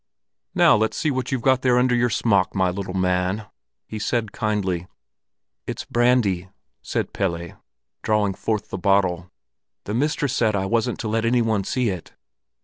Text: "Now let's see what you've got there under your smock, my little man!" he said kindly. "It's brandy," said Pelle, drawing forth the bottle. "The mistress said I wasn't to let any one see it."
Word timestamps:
"Now 0.55 0.75
let's 0.77 0.97
see 0.97 1.11
what 1.11 1.31
you've 1.31 1.43
got 1.43 1.61
there 1.61 1.77
under 1.77 1.93
your 1.93 2.09
smock, 2.09 2.55
my 2.55 2.71
little 2.71 2.95
man!" 2.95 3.45
he 3.85 3.99
said 3.99 4.31
kindly. 4.31 4.87
"It's 5.67 5.85
brandy," 5.85 6.49
said 6.81 7.13
Pelle, 7.13 7.61
drawing 8.01 8.33
forth 8.33 8.69
the 8.71 8.79
bottle. 8.79 9.29
"The 9.83 9.93
mistress 9.93 10.33
said 10.33 10.55
I 10.55 10.65
wasn't 10.65 10.97
to 11.01 11.07
let 11.07 11.23
any 11.23 11.43
one 11.43 11.63
see 11.65 11.89
it." 11.89 12.13